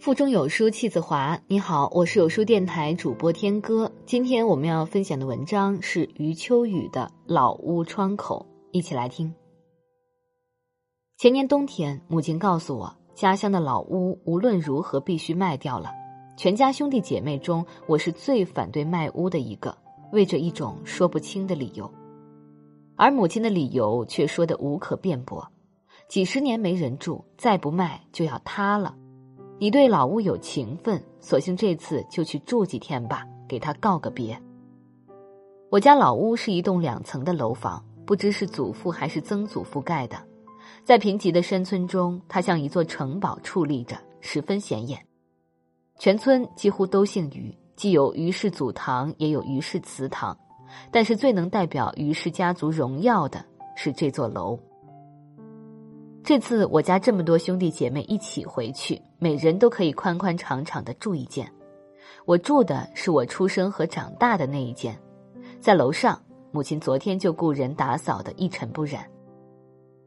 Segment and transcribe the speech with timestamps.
[0.00, 1.38] 腹中有书气自华。
[1.46, 3.92] 你好，我是有书电台主播天歌。
[4.06, 9.34] 今天我们要分享的文章是余秋雨的《老屋窗口》，一起来听。
[11.18, 15.90] 前年冬天，母亲告诉我，家乡的老屋无论如何必须卖掉了。
[16.34, 19.76] 全家兄弟姐妹中，我是最反对卖屋的一个，
[20.12, 21.92] 为着一种说不清的理由。
[22.96, 25.46] 而母亲的理由却说的无可辩驳：
[26.08, 28.96] 几十年没人住，再不卖就要塌了。
[29.62, 34.40] 你对老屋有情分，索性这次就去住几天吧，给他告个别。
[35.68, 40.16] 我家老屋是一栋两层的楼房，不知是祖父还是曾祖父盖的，
[40.82, 44.98] 在贫瘠的山村中，它像一座城堡矗立着，十分显眼。
[45.98, 50.34] 全村几乎都姓余，既有余氏祖堂，也有余氏祠堂，
[50.90, 53.44] 但是最能代表余氏家族荣耀的
[53.76, 54.58] 是这座楼。
[56.22, 61.50] 这次我家这么多兄弟姐妹一起回去，每人都可以宽宽敞敞的住一间。
[62.26, 64.96] 我住的是我出生和长大的那一间，
[65.60, 66.20] 在楼上，
[66.52, 69.04] 母亲昨天就雇人打扫的一尘不染。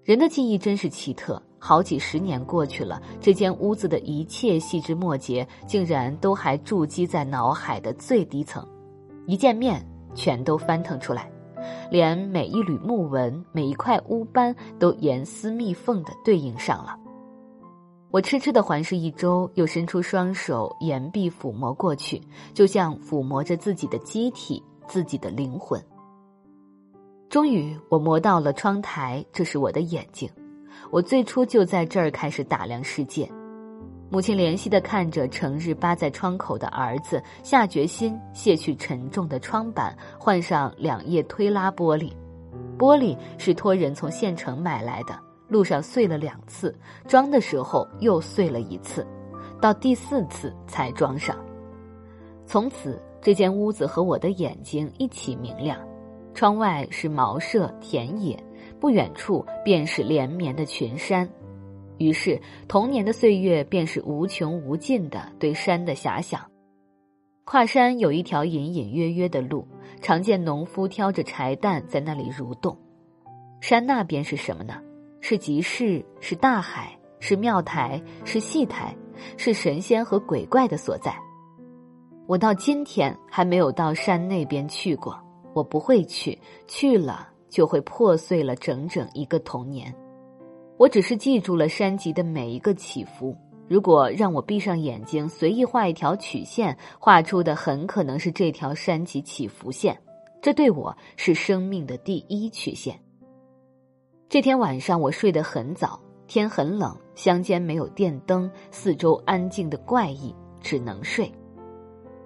[0.04, 8.66] 人的记忆真是奇特，好几十年过去了，这间屋子的一切细枝末节，竟然都还筑基在脑海的最低层，
[9.26, 11.30] 一见面全都翻腾出来。
[11.90, 16.98] 连每一缕木纹、每一块污斑都严丝密缝的对应上了。
[18.12, 22.22] 我痴痴的环视一周，又伸出双手，岩壁抚摸过去，
[22.54, 25.84] 就像抚摸着自己的机体、自己的灵魂。
[27.28, 30.30] 终于，我摸到了窗台，这是我的眼睛。
[30.92, 33.28] 我最初就在这儿开始打量世界。
[34.14, 42.14] 母亲怜惜的看着成日扒在窗口的儿子，下决心卸去沉重的窗板，换上两页推拉玻璃。
[42.78, 49.04] 玻璃是托人从县城买来的，路上碎了两次，装的时候又碎了一次，
[49.60, 51.36] 到第四次才装上。
[52.46, 55.76] 从此，这间屋子和我的眼睛一起明亮。
[56.36, 58.38] 窗外是茅舍田野，
[58.80, 61.28] 不远处便是连绵的群山。
[62.04, 66.42] 于是，童年的岁月便是无穷无尽的对山的遐想。
[67.46, 69.68] 跨山有一条隐隐约约的路，
[70.02, 72.78] 常见农夫挑着柴担在那里蠕动。
[73.62, 74.82] 山那边是什么呢？
[75.22, 78.94] 是集市，是大海，是庙台，是戏台，
[79.38, 81.16] 是神仙和鬼怪的所在。
[82.28, 85.18] 我到今天还没有到山那边去过，
[85.54, 86.38] 我不会去，
[86.68, 89.94] 去了就会破碎了整整一个童年。
[90.78, 93.36] 我只是记住了山脊的每一个起伏。
[93.68, 99.98] 如果让我闭上眼睛，随意画一条曲线，画出的很可能是这条山脊起伏线。
[100.42, 103.00] 这对我是生命的第一曲线。
[104.28, 105.98] 这天晚上我睡得很早，
[106.28, 111.32] 天很冷，乡间没有电灯，四周安静的怪异，只能睡。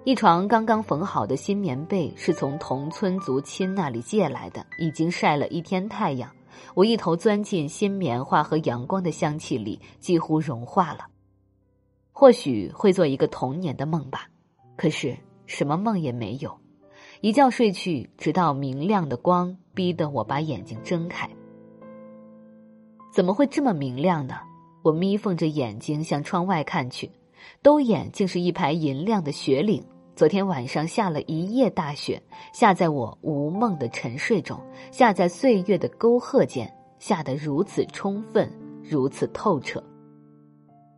[0.04, 6.28] 一床刚刚缝好的新棉被是从同村族亲那里借来的，已经晒了一天太阳。
[6.74, 11.06] 我一头钻进新棉花和阳光的香气里，几乎融化了。
[12.12, 14.28] 或许会做一个童年的梦吧，
[14.76, 15.16] 可是
[15.46, 16.58] 什么梦也没有。
[17.20, 21.28] 一觉睡去，直到明亮的光逼得我把眼睛睁开。
[23.12, 24.36] 怎么会这么明亮呢？
[24.82, 27.10] 我眯缝着眼睛向窗外看去，
[27.62, 29.84] 兜眼竟是一排银亮的雪岭。
[30.18, 32.20] 昨天晚上下了一夜大雪，
[32.52, 36.68] 下在我无梦的沉睡中，下在岁月的沟壑间，
[36.98, 38.50] 下得如此充分，
[38.82, 39.80] 如此透彻。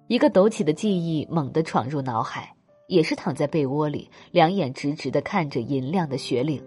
[0.06, 2.50] 一个抖起的记忆猛地闯入脑海，
[2.88, 6.58] 也是躺在被窝里，两眼直直的看着银亮的雪岭。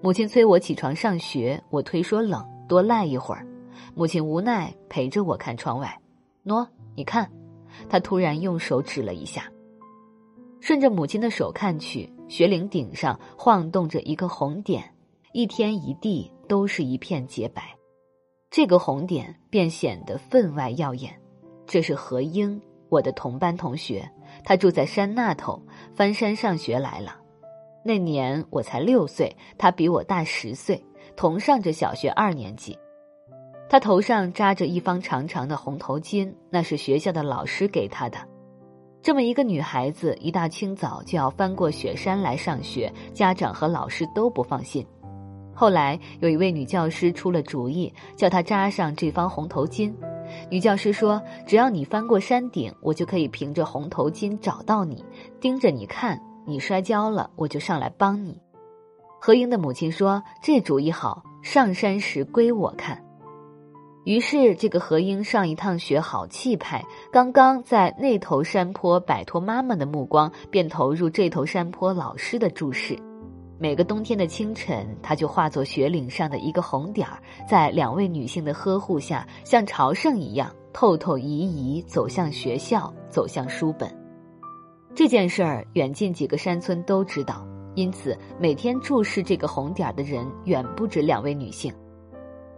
[0.00, 3.46] 母亲催我起床上学，我推说冷，多赖一会儿。
[3.94, 6.00] 母亲无奈陪着我看窗外，
[6.46, 6.66] 喏，
[6.96, 7.30] 你看，
[7.90, 9.44] 她突然用手指了一下。
[10.64, 14.82] 顺着母亲的手看去，雪岭顶上晃动着一个红点，
[15.34, 17.76] 一天一地都是一片洁白，
[18.50, 21.20] 这个红点便显得分外耀眼。
[21.66, 22.58] 这是何英，
[22.88, 24.10] 我的同班同学，
[24.42, 25.60] 他住在山那头，
[25.94, 27.14] 翻山上学来了。
[27.84, 30.82] 那年我才六岁，他比我大十岁，
[31.14, 32.74] 同上着小学二年级。
[33.68, 38.16] 他头上扎着一方长长的红头巾，那是学校的老师给他的。
[39.04, 44.82] 这么一个女孩子，一大清早就要翻过雪山来上学，家长和老师都不放心。
[45.52, 49.92] 后来有一位女教师出了主意，叫她扎上这方红头巾。
[50.48, 55.04] 女教师说：“只要你翻过山顶，我就可以凭着红头巾找到你，
[55.38, 56.18] 盯着你看。
[56.46, 58.40] 你摔跤了，我就上来帮你。”
[59.20, 62.98] 何英的母亲说：“这主意好，上山时归我看。”
[64.04, 72.94] 于是，这个何英上一趟学好气派，刚刚在那头山坡摆脱妈妈的目光，便投入这头山坡老师的注视。
[73.58, 77.18] 每个冬天的清晨，他就化作雪岭上的一个红点儿，
[77.48, 83.90] 在两位女性的呵护下，像朝圣一样，透透移移走向学校，走向书本。
[84.94, 87.42] 这件事儿，远近几个山村都知道，
[87.74, 91.72] 因此每天注视这个红点儿的人远不止两位女性。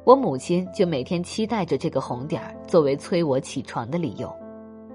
[0.07, 4.33] 我母亲就每天期待着这个红点儿作为催我起床的理由，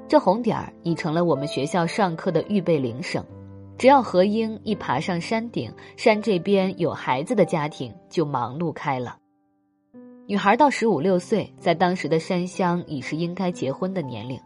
[0.08, 3.22] 这红点儿已成了我们学校上课的预备铃声。
[3.78, 9.18] 只要何英一爬上山顶，山这边有孩子的家庭就忙碌开了。
[10.28, 14.40] 女孩到十五六岁，在当时的山乡已是应该结婚的年龄。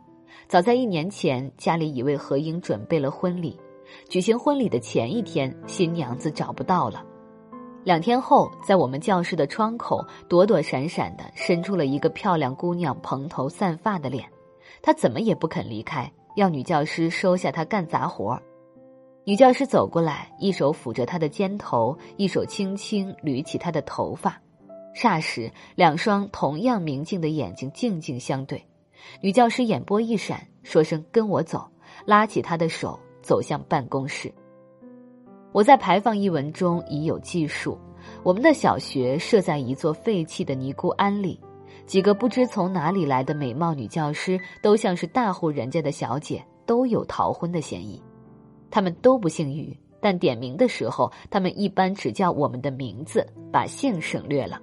[0.48, 3.56] 早在一年前，家里已为何英准备了婚礼。
[4.10, 7.06] 举行婚礼的前一天，新娘子找不到了。
[7.86, 14.28] 两天后，在我们教室的窗口，躲躲闪闪的伸出了一个漂亮姑娘蓬头散发的脸，
[14.82, 18.42] 她怎么也不肯离开，要女教师收下她干杂活儿。
[19.24, 24.42] 女教师走过来，一手抚着她的肩头，一手轻轻捋起她的头发。
[24.96, 28.66] 霎时，两双同样明净的眼睛静静相对。
[29.22, 31.70] 女教师眼波一闪，说声“跟我走”，
[32.04, 34.34] 拉起她的手走向办公室。
[35.56, 37.78] 我在排放一文中已有记述，
[38.24, 41.40] 我们的小学设在一座废弃的尼姑庵里，
[41.86, 48.04] 几个不知从哪里来的美貌女教师，都像是大户人家的小姐，都有逃婚的嫌疑。
[48.70, 54.62] 她们都不姓于，但点名的时候，她们一般只叫我们的名字，把姓省略了，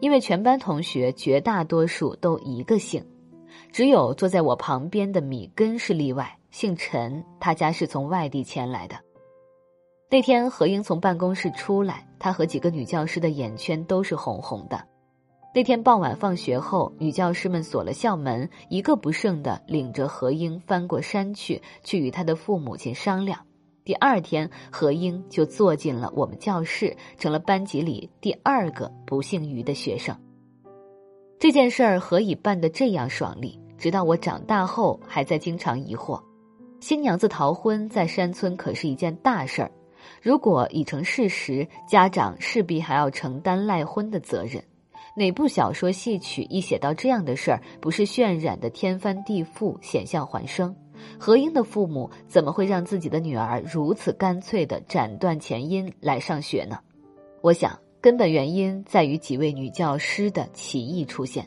[0.00, 3.00] 因为全班同学绝大多数都一个姓，
[3.70, 8.96] 只有坐在我旁边的米根是例外，姓陈，他家是从外地迁来的。
[10.14, 14.80] 那天何英从办公室出来，她和几个女教师的眼圈都是红红的。
[15.52, 23.40] 那天傍晚放学后，女教师们锁了校门，一个不剩的领着何英翻过山去，去与她的父母亲商量。
[23.84, 30.16] 第二天，何英就坐进了我们教室，成了班级里第二个不姓于的学生。
[31.40, 33.58] 这件事儿何以办得这样爽利？
[33.76, 36.22] 直到我长大后，还在经常疑惑：
[36.78, 39.68] 新娘子逃婚在山村可是一件大事儿。
[40.24, 44.64] 如果已成事实，家长势必还要承担赖婚的责任。
[45.14, 50.74] 哪部小说戏曲一写到这样的事儿，不是渲染的天翻地覆、险象环生？
[51.18, 56.78] 何英的父母怎么会让自己的女儿如此干脆的斩断前因来上学呢？
[57.42, 61.46] 我想，根本原因在于几位女教师的奇异出现。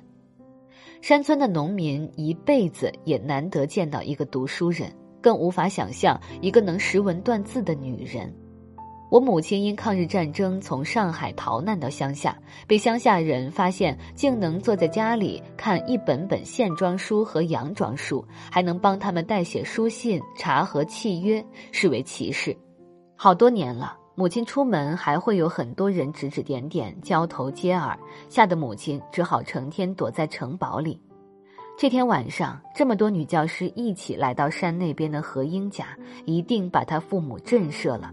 [1.02, 8.32] 山村的农民一辈子也难得见到一个读书人，更无法想象一个能识文断字的女人。
[9.10, 12.38] 我母亲因抗日战争从上海逃难到乡下，
[12.68, 22.56] 被乡下人发现，竟能坐在家里看一本本线装书和洋装书，还能帮他们代写书信、查核契约，视为奇事。
[23.16, 31.02] 好多年了，母亲出门还会有很多人指指点点、交头接耳，吓得母亲只好成天躲在城堡里。
[31.80, 35.86] 这天晚上，这么多女教师一起来到山那边的何英家，
[36.26, 38.12] 一定把她父母震慑了。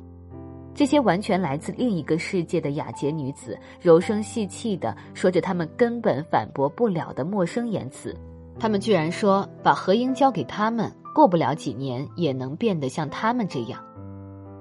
[0.75, 8.15] 这些完全来自另一个世界的雅洁女子，柔声细气地说着他们根本反驳不了的陌生言辞。
[8.59, 13.81] 他们居然说，把何英交给他们，过不了几年也能变得像他们这样。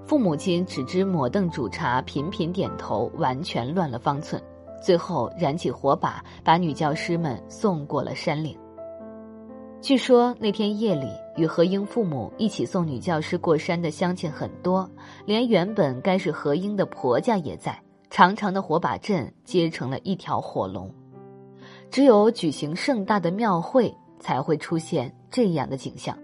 [0.05, 4.41] 父母亲只知抹凳煮茶，频频点头，完全乱了方寸。
[4.83, 8.55] 最后燃起火把，把女教师们送过了山岭。
[9.83, 14.89] 据说那天夜里，与何英父母一起送女教师过山的乡亲很多，
[15.25, 17.77] 连原本该是何英的婆家也在。
[18.09, 20.89] 长长的火把阵结成了一条火龙。
[21.91, 26.17] 只有举行盛大的庙会，才会出现这样的景象。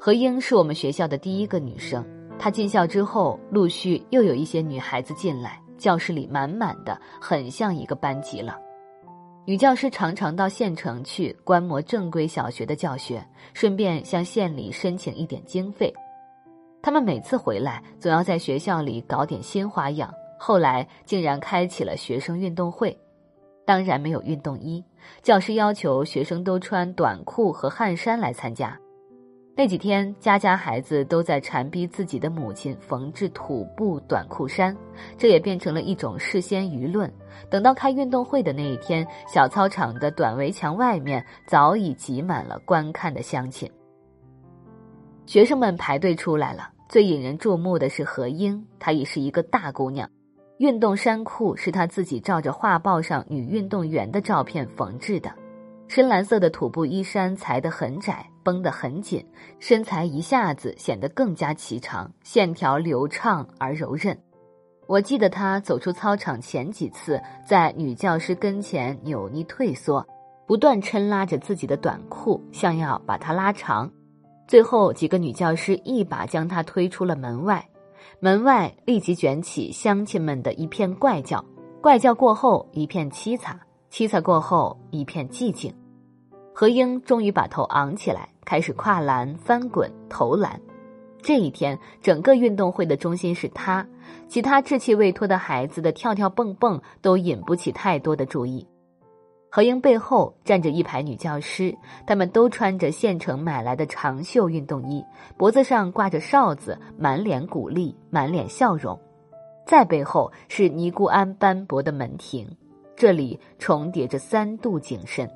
[0.00, 2.04] 何英是我们学校的第一个女生，
[2.36, 8.58] 她进校之后，陆续又有一些女孩子进来，教室里满满的，很像一个班级了。
[9.50, 13.20] 女教师常常到县城去观摩正规小学的教学，
[13.52, 15.92] 顺便向县里申请一点经费。
[16.80, 20.08] 他们每次回来，总要在学校里搞点新花样。
[20.38, 22.96] 后来竟然开启了学生运动会，
[23.66, 24.84] 当然没有运动衣，
[25.20, 28.78] 教师要求学生都穿短裤和汗衫来参加。
[29.56, 34.74] 那几天，家家孩子都在缠逼自己的母亲缝制土布短裤衫，
[35.18, 37.12] 这也变成了一种事先舆论。
[37.50, 43.70] 等到开运动会的那一天，小操场的短围墙外面早已挤满了观看的乡亲。
[45.26, 50.08] 学生们排队出来了，最引人注目的是何英，她已是一个大姑娘，
[50.58, 55.30] 运动衫裤是她自己照着画报上女运动员的照片缝制的，
[55.86, 59.24] 深蓝色的土布衣衫裁得很窄，绷得很紧，
[59.58, 64.16] 身材一下子显得更加颀长，线条流畅而柔韧。
[64.86, 70.04] 我记得他走出操场前几次，在女教师跟前扭捏退缩，
[70.46, 73.88] 不断抻拉着自己的短裤，像要把它拉长。
[74.48, 77.64] 最后，几个女教师一把将他推出了门外，
[78.18, 81.44] 门外立即卷起乡亲们的一片怪叫，
[81.80, 83.56] 怪叫过后一片凄惨，
[83.92, 85.72] 凄惨过后一片寂静。
[86.52, 90.60] 何英终于把头昂起来，开始跨栏、翻滚、投篮。
[91.22, 93.86] 这一天，整个运动会的中心是他，
[94.26, 98.66] 其他稚气未脱的孩子的跳跳蹦蹦都引不起太多的注意。
[99.50, 101.76] 何英背后站着一排女教师，
[102.06, 105.04] 她们都穿着县城买来的长袖运动衣，
[105.36, 108.98] 脖子上挂着哨子，满脸鼓励，满脸笑容。
[109.66, 112.48] 再背后是尼姑庵斑驳的门庭，
[112.96, 115.28] 这里重叠着三度景深。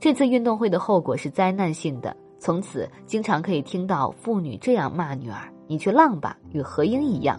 [0.00, 7.38] 这次运动会的后果是灾难性的，从此经常可以听到妇女这样骂女儿：“你去浪吧，与何英一样。”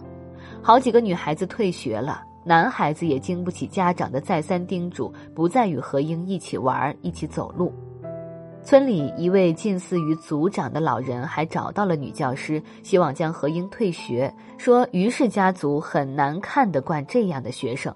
[0.62, 2.22] 好几个女孩子退学了。
[2.44, 7.72] 男孩子也经不起家长的再三叮嘱，不再与何英一起玩、一起走路。
[8.62, 17.92] 村里一位近似于族长的老人还找到了女教师，希望将何英退学，说于氏家族很难看得惯这样的学生。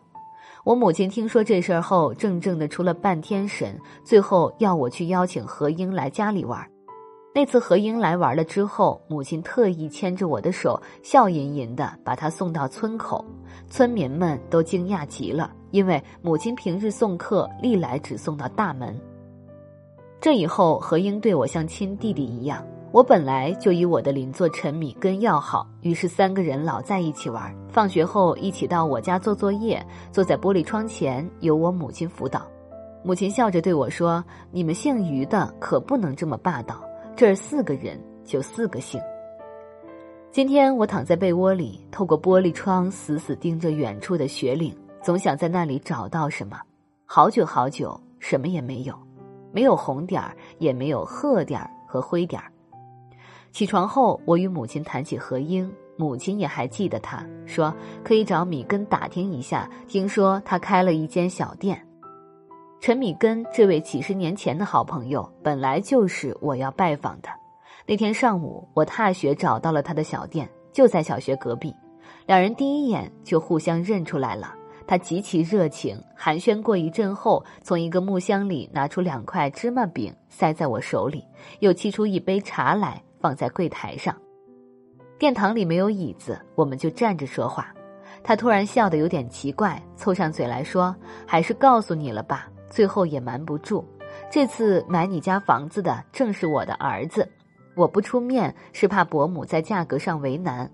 [0.66, 6.61] 我母亲听说这事儿后，怔怔的出了半天神，最后要我去邀请何英来家里玩。
[7.32, 13.25] 那次何英来玩了之后，母亲特意牵着我的手，笑吟吟的把她送到村口。
[13.70, 18.92] 村民们都惊讶极了，因为母亲平日送客历来只送到大门。
[20.20, 22.66] 这以后，何英对我像亲弟弟一样。
[22.93, 27.55] 我本来就与我的邻座陈米根要好，于是三个人老在一起玩。
[27.69, 32.47] 放学后一起到我家做作业，坐在玻璃窗前，由我母亲辅导。
[33.02, 36.83] 母亲笑着对我说：“你们姓于的可不能这么霸道。”
[37.14, 39.00] 这儿四个人就四个姓。
[40.31, 46.59] 今天我躺在被窝里，透过玻璃窗死死盯着远处的雪岭，总想在那里找到什么。
[47.05, 48.95] 好久好久，什么也没有，
[49.52, 52.50] 没有红点儿，也没有褐点儿和灰点儿。
[53.56, 61.82] 起床后，我与母亲谈起何英，母亲也还记得他，说可以找米根打听一下，听说他开了一间小店。
[62.82, 67.30] 陈米根这位几十年前的好朋友，本来就是我要拜访的。
[67.86, 71.75] 那天上午，我踏雪找到了他的小店，就在小学隔壁。
[72.26, 74.54] 两人第一眼就互相认出来了。
[74.86, 81.25] 他极其热情，寒暄过一阵后，从一个木箱里拿出两块芝麻饼，塞在我手里，
[81.60, 84.14] 又沏出一杯茶来，放在柜台上。
[85.18, 87.75] 殿堂里没有椅子，我们就站着说话。
[88.23, 90.95] 他突然笑得有点奇怪，凑上嘴来说
[91.26, 93.85] ：“还是告诉你了吧。”最后也瞒不住，
[94.30, 97.28] 这次买你家房子的正是我的儿子，
[97.75, 100.71] 我不出面是怕伯母在价格上为难。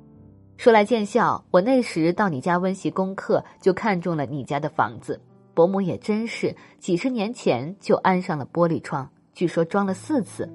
[0.59, 5.18] 说来见笑，我那时到你家温习功课，就看中了你家的房子。
[5.54, 10.47] 伯母也真是几十年前就安上了玻璃窗，据说装了四次。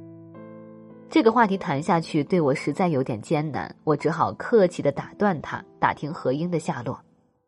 [1.10, 7.00] 这个话题谈下去对我实在有点艰难，我只好客气的打断他，打听何英的下落。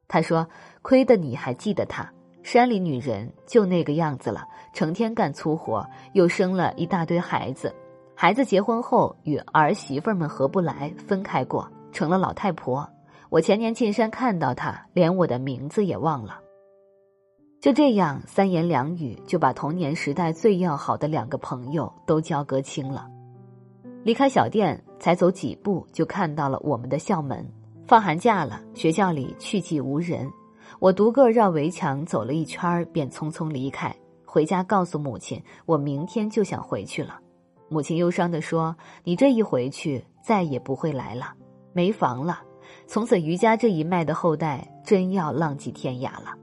[0.08, 0.48] 他说
[0.82, 2.10] ：“亏得你还记得他。”
[2.42, 7.76] 山里女人就那个样子了，成天干粗活，又生了一大堆孩子。
[8.16, 12.90] 孩子结婚后与儿媳妇们合不来，分开过，成了老太婆。
[13.30, 16.40] 我前年进山看到她，连我的名字也忘了。
[17.62, 23.06] 就这样，三言两语就把童年时代最要好的两个朋友都交割清了。
[24.04, 27.46] 离开小店，才走几步就看到了我们的校门。
[27.86, 30.30] 放寒假了，学校里去寂无人。
[30.80, 33.94] 我独个绕围墙走了一圈，便匆匆离开，
[34.26, 37.20] 回家告诉母亲，我明天就想回去了。
[37.68, 41.34] 母亲忧伤地说：“你这一回去，再也不会来了，
[41.74, 42.42] 没房了，
[42.88, 46.36] 从此余家这一脉的后代真要浪迹天涯了。”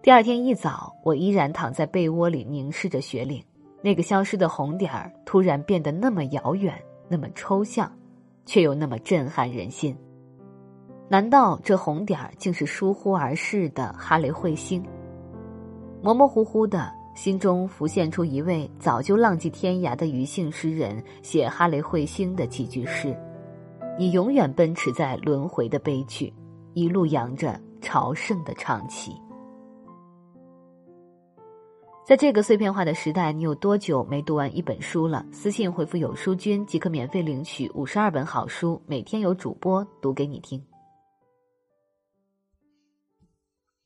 [0.00, 3.42] 第二天一早，我依然躺在被窝里凝视着雪岭，
[3.80, 6.74] 那个消失的红点儿突然变得那么遥远，
[7.08, 7.90] 那么抽象，
[8.44, 9.96] 却又那么震撼人心。
[11.08, 14.84] 难道这红点儿竟是疏忽而逝的哈雷彗星？
[16.02, 23.16] 模模糊糊的，心中浮现出一位早就浪迹天涯的余姓诗人写哈雷彗星的几句诗
[23.98, 26.32] ：“你永远奔驰在轮回的悲剧，
[26.74, 29.12] 一路扬着朝圣的长旗。”
[32.08, 35.22] 在这个碎片化的时代，你有多久没读完一本书了？
[35.30, 40.58] 私信回复“有书君”即可免费领取五十二本好书，每天有主播读给你听。